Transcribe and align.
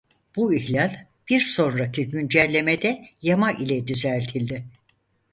Bu 0.35 0.53
ihlal 0.53 0.95
bir 1.29 1.39
sonraki 1.39 2.07
güncellemede 2.09 3.09
yama 3.21 3.51
ile 3.51 3.87
düzeltildi. 3.87 4.65